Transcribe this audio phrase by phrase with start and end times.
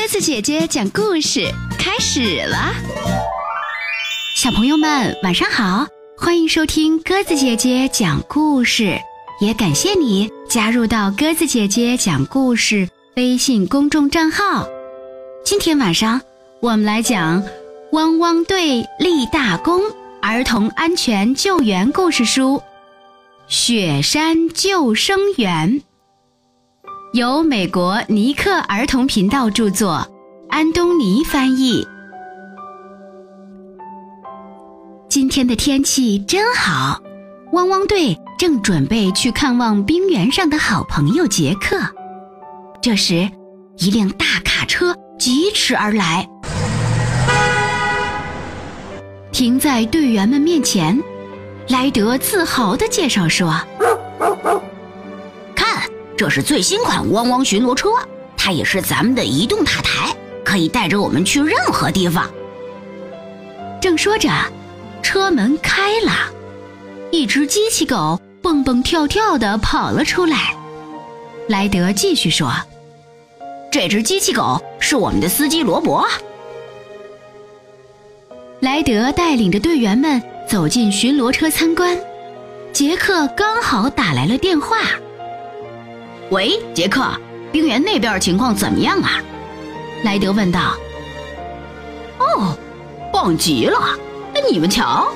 [0.00, 1.46] 鸽子姐姐讲故事
[1.78, 2.72] 开始了，
[4.34, 5.86] 小朋友们晚上好，
[6.16, 8.98] 欢迎收听鸽子姐姐讲故事，
[9.42, 14.66] 也感谢你加入到鸽子姐姐讲故事微信公众账号。
[15.44, 16.18] 今天晚上
[16.62, 17.42] 我们来讲
[17.92, 19.82] 《汪汪队立大功》
[20.22, 22.56] 儿童安全救援故事书
[23.48, 25.68] 《雪山救生员》。
[27.12, 30.06] 由美国尼克儿童频道著作，
[30.48, 31.84] 安东尼翻译。
[35.08, 37.02] 今天的天气真好，
[37.50, 41.80] 汪汪队正准备去看望冰原上的好朋友杰克。
[42.80, 43.28] 这时，
[43.78, 46.24] 一辆大卡车疾驰而来，
[49.32, 50.96] 停在队员们面前。
[51.70, 53.60] 莱德自豪地介绍说。
[56.20, 57.88] 这是最新款汪汪巡逻车，
[58.36, 62.30] 它也是咱们的移动塔台，可以带着我们去任何地方。
[63.80, 64.28] 正说着，
[65.02, 66.12] 车门开了，
[67.10, 70.54] 一只机器狗蹦蹦跳跳地跑了出来。
[71.48, 72.52] 莱德继续说
[73.72, 76.06] ：“这只机器狗是我们的司机罗伯。”
[78.60, 81.98] 莱德带领着队员们走进巡逻车参观，
[82.74, 84.76] 杰克刚好打来了电话。
[86.30, 87.04] 喂，杰克，
[87.52, 89.20] 冰原那边情况怎么样啊？
[90.04, 90.76] 莱德问道。
[92.18, 92.56] 哦，
[93.12, 93.98] 棒极了！
[94.50, 95.08] 你们瞧，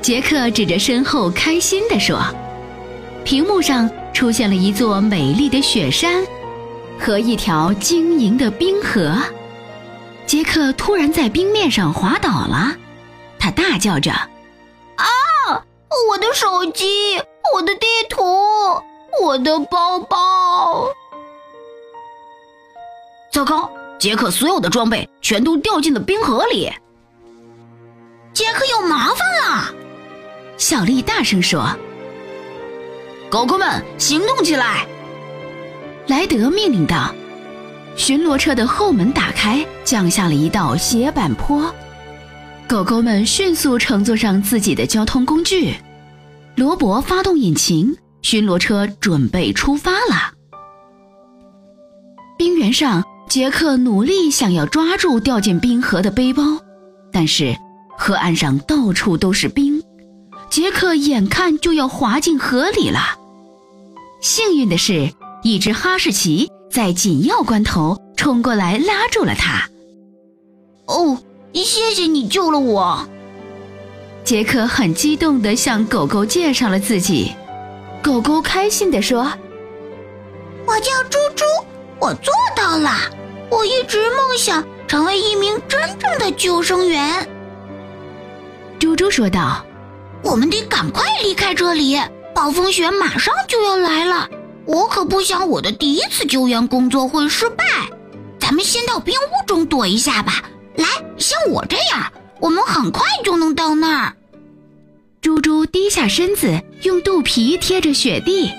[0.00, 2.20] 杰克指着身后开心地说。
[3.24, 6.24] 屏幕上出现了一座美丽的雪山
[6.98, 9.16] 和一条晶莹的冰河。
[10.26, 12.74] 杰克突然在冰面上滑倒了，
[13.38, 14.10] 他大叫着
[14.96, 15.06] ：“啊！
[16.10, 17.18] 我的手机，
[17.54, 18.22] 我的地图！”
[19.20, 20.86] 我的包包！
[23.32, 26.70] 糟糕，杰克所有的装备全都掉进了冰河里。
[28.32, 29.74] 杰克有麻烦了！
[30.56, 31.68] 小丽大声说
[33.30, 34.86] ：“狗狗们，行动起来！”
[36.08, 37.14] 莱德命令道。
[37.94, 41.72] 巡逻车的后门打开，降下了一道斜板坡。
[42.66, 45.74] 狗狗们迅速乘坐上自己的交通工具。
[46.56, 47.94] 罗伯发动引擎。
[48.22, 50.32] 巡逻车准备出发了。
[52.38, 56.42] 冰原上，杰克努力想要抓住掉进冰河的背包，
[57.12, 57.54] 但是
[57.98, 59.82] 河岸上到处都是冰，
[60.48, 63.18] 杰克眼看就要滑进河里了。
[64.20, 65.12] 幸运的是，
[65.42, 69.68] 一只哈士奇在紧要关头冲过来拉住了他。
[70.86, 71.18] 哦，
[71.52, 73.08] 谢谢你救了我！
[74.24, 77.32] 杰克很激动地向狗狗介绍了自己。
[78.02, 79.32] 狗狗开心地说
[80.66, 81.44] ：“我叫猪猪，
[82.00, 82.90] 我做到了。
[83.48, 87.26] 我一直梦想成为一名真正的救生员。”
[88.80, 89.64] 猪猪说道
[90.24, 92.00] ：“我们得赶快离开这里，
[92.34, 94.28] 暴风雪马上就要来了。
[94.64, 97.64] 我可不想我的第一次救援工作会失败。
[98.40, 100.42] 咱们先到冰屋中躲一下吧。
[100.74, 100.86] 来，
[101.18, 104.16] 像我这样，我们很快就能到那儿。”
[105.22, 108.50] 猪猪低下身子，用肚皮贴着雪地，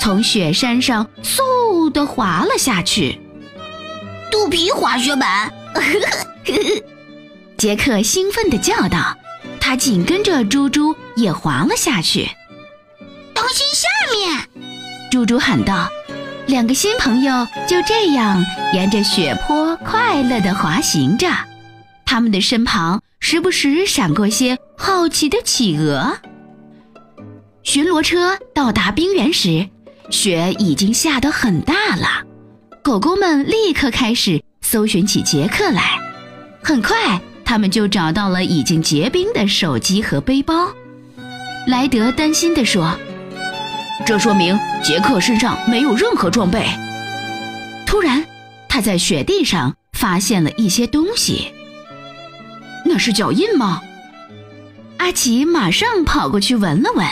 [0.00, 3.20] 从雪山上嗖地滑了下去。
[4.28, 5.52] 肚皮滑雪板，
[7.56, 9.16] 杰克兴奋地叫道。
[9.60, 12.28] 他紧跟着猪猪也滑了下去。
[13.32, 14.48] 当心下面！
[15.12, 15.88] 猪猪喊道。
[16.46, 21.28] 两个新朋友就这样沿着雪坡快乐地滑行着，
[22.04, 23.00] 他们的身旁。
[23.20, 26.16] 时不时闪过些好奇的企鹅。
[27.64, 29.68] 巡逻车到达冰原时，
[30.08, 32.24] 雪已经下得很大了。
[32.82, 35.98] 狗狗们立刻开始搜寻起杰克来。
[36.62, 40.72] 很快，他们就找到了已经结冰的手机和背包。
[41.66, 42.96] 莱德担心地说
[44.06, 46.64] ：“这说明杰克身上没有任何装备。”
[47.84, 48.24] 突然，
[48.68, 51.52] 他在雪地上发现了一些东西。
[52.86, 53.82] 那是脚印吗？
[55.08, 57.06] 阿奇马上跑过去闻了闻，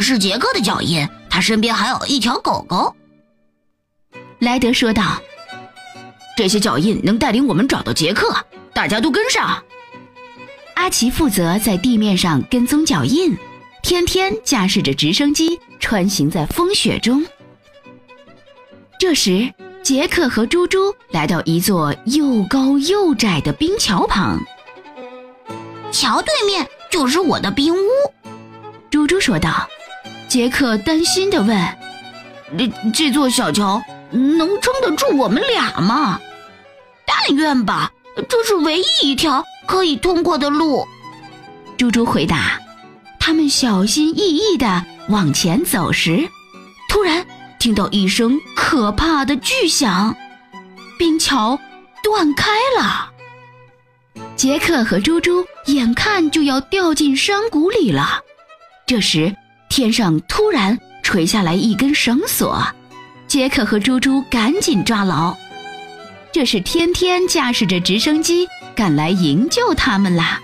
[0.00, 1.08] 是杰克的脚印。
[1.30, 2.96] 他身边还有一条狗狗。
[4.40, 5.22] 莱德说道
[6.36, 9.62] ：“这些脚印能带领我们找到杰克，大家都跟上。”
[10.74, 13.36] 阿奇负责在地面上跟踪脚印，
[13.80, 17.24] 天天驾驶着直升机穿行在风雪中。
[18.98, 19.48] 这时。
[19.84, 24.40] 杰克和猪猪来到一座又高又窄的冰桥旁，
[25.94, 27.88] 桥对面就是我的冰屋。
[28.90, 29.66] 猪猪说道。
[30.26, 31.56] 杰克担心地问
[32.58, 33.80] ：“这这座小桥
[34.10, 36.18] 能撑得住我们俩吗？
[37.06, 37.92] 但愿吧，
[38.28, 40.84] 这是唯一一条可以通过的路。
[41.76, 42.60] 猪猪回答。
[43.20, 46.28] 他们小心翼翼地往前走时，
[46.88, 47.24] 突然
[47.60, 50.16] 听到一声可怕的巨响，
[50.98, 51.56] 冰桥
[52.02, 53.12] 断开了。
[54.36, 58.20] 杰克和猪猪眼看就要掉进山谷里了。
[58.86, 59.34] 这时，
[59.68, 62.66] 天上突然垂下来一根绳索，
[63.26, 65.36] 杰克和猪猪赶紧抓牢。
[66.32, 70.40] 这是天天驾驶着直升机赶来营救他们啦！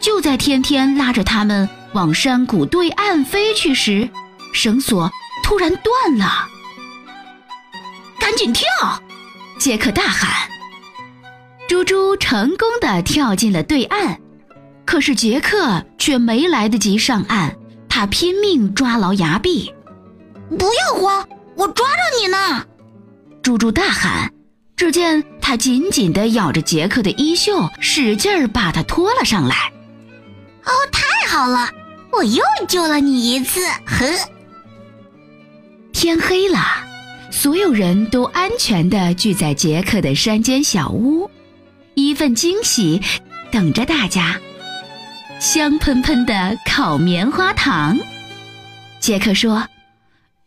[0.00, 4.08] 就在天天拉着他们往山谷对岸飞去时，
[4.52, 5.10] 绳索
[5.44, 6.48] 突然断了。
[8.18, 8.66] 赶紧跳！
[9.58, 10.51] 杰克大喊。
[11.72, 14.18] 猪猪成功的跳进了对岸，
[14.84, 17.56] 可是杰克却没来得及上岸，
[17.88, 19.72] 他拼命抓牢崖壁。
[20.50, 21.26] 不要慌，
[21.56, 22.66] 我抓着你呢！
[23.42, 24.30] 猪猪大喊。
[24.76, 29.72] 只见他紧紧地咬着杰克的衣袖，使劲儿把他拖了上来。
[30.64, 31.70] 哦，太好了，
[32.12, 33.60] 我又救了你一次。
[33.86, 34.06] 呵。
[35.90, 36.58] 天黑了，
[37.30, 41.30] 所有人都安全地聚在杰克的山间小屋，
[41.94, 43.00] 一份惊喜
[43.50, 44.40] 等着大家：
[45.38, 47.98] 香喷喷的烤棉花糖。
[48.98, 49.66] 杰克说：“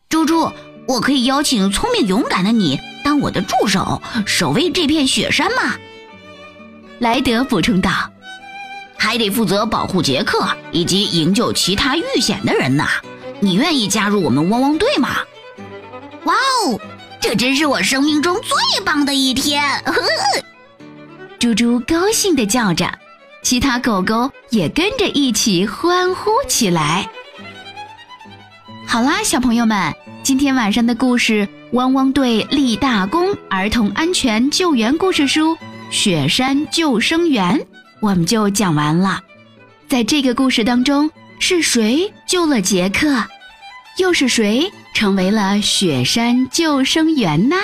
[0.09, 0.51] 猪猪，
[0.87, 5.75] 我可以邀请聪明勇敢的你。”当我的助手，守卫这片雪山吗？
[6.97, 7.91] 莱德补充道
[8.97, 12.83] ：“还得负责保护杰克以及营救其他遇险的人呢。
[13.41, 15.17] 你愿意加入我们汪汪队吗？”
[16.25, 16.79] 哇哦，
[17.21, 19.61] 这真是我生命中最棒的一天！
[19.85, 20.01] 呵呵，
[21.45, 22.91] 猪猪高兴地叫着，
[23.43, 27.07] 其他狗狗也跟着一起欢呼起来。
[28.87, 29.93] 好啦，小朋友们，
[30.23, 31.47] 今天晚上的故事。
[31.73, 33.37] 汪汪队立大功！
[33.47, 35.53] 儿童安全救援故事书
[35.91, 37.59] 《雪山救生员》，
[37.99, 39.21] 我们就讲完了。
[39.87, 43.23] 在这个故事当中，是谁救了杰克？
[43.99, 47.55] 又是谁成为了雪山救生员呢？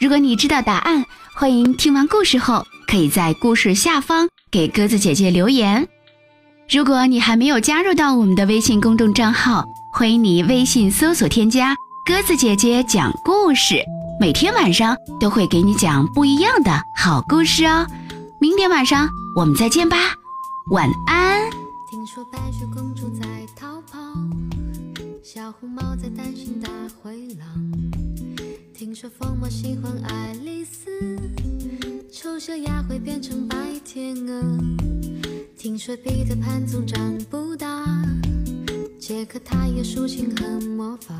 [0.00, 1.04] 如果你知道答案，
[1.40, 5.88] 欢迎听完故事后可以在故事下方给鸽子姐姐留言。
[6.68, 11.74] 如果你还没有加入到我们的微信公众账号，欢迎你微信搜索添加。
[12.04, 13.82] 鸽子姐姐讲故事，
[14.20, 17.86] 每天晚上都会给你讲不一样的好故事哦。
[18.38, 19.96] 明天晚上我们再见吧，
[20.72, 21.40] 晚安。
[21.90, 23.26] 听说白雪公主在
[23.58, 23.98] 逃跑，
[25.24, 26.68] 小红帽在担心大
[27.02, 28.09] 灰狼。
[28.80, 30.88] 听说疯帽喜欢爱丽丝，
[32.10, 33.54] 丑小鸭会变成白
[33.84, 34.42] 天鹅。
[35.54, 37.84] 听说彼得潘总长不大，
[38.98, 41.14] 杰克他有竖琴和魔法。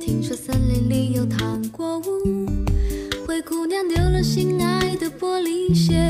[0.00, 2.46] 听说森林里有糖果屋，
[3.26, 6.08] 灰姑娘丢了心爱的玻璃鞋，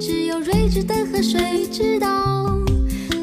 [0.00, 2.58] 只有睿智的河水知道，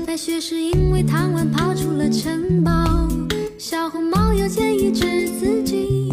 [0.05, 2.71] 白雪是因为贪玩跑出了城堡。
[3.57, 6.11] 小红帽又建议治自己，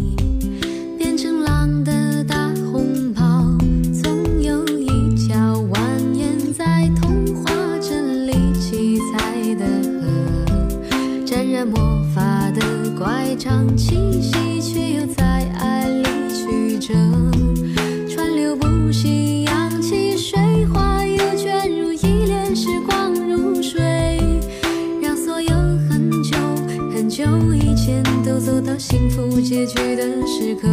[27.27, 30.67] 走以前都走到幸福结局的时刻。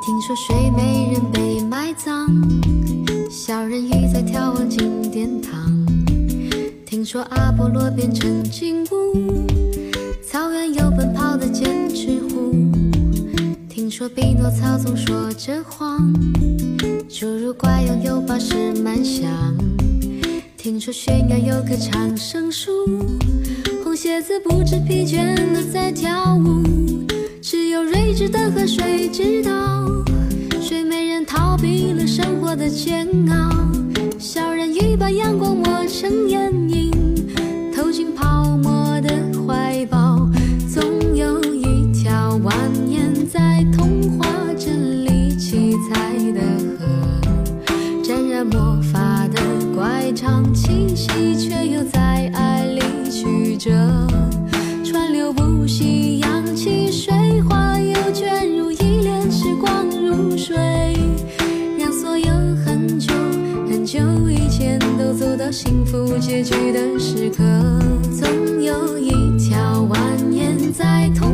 [0.00, 2.26] 听说睡美人被埋葬
[3.28, 5.50] 小人鱼在眺望金殿堂。
[6.86, 9.69] 听说阿波罗变成金乌
[10.32, 12.54] 草原有奔跑的剑齿虎。
[13.68, 15.98] 听说匹诺曹总说着谎，
[17.08, 19.28] 侏儒怪拥有宝石满箱。
[20.56, 22.70] 听说悬崖有棵长生树，
[23.82, 26.62] 红鞋子不知疲倦的在跳舞。
[27.42, 29.84] 只有睿智的河水知道，
[30.62, 33.50] 睡美人逃避了生活的煎熬，
[34.16, 36.28] 小人鱼把阳光抹成
[50.94, 52.80] 息，却又在爱里
[53.10, 53.70] 曲折。
[54.84, 60.56] 川流不息，扬起水花，又卷入一帘时光如水，
[61.78, 62.26] 让所有
[62.64, 63.12] 很久
[63.68, 67.44] 很久以前都走到幸福结局的时刻，
[68.18, 69.96] 总有一条蜿
[70.32, 71.29] 蜒在同。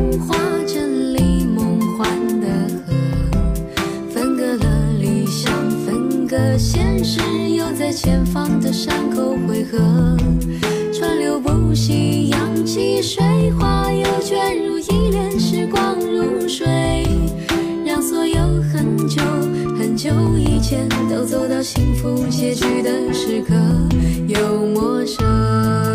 [7.97, 9.79] 前方的山口汇合。
[10.93, 17.07] 川流不息，扬起水花，又卷入一帘时光如水，
[17.87, 18.37] 让所有
[18.71, 19.23] 很久
[19.79, 23.55] 很久以前都走到幸福结局的时刻，
[24.29, 25.86] 又陌生。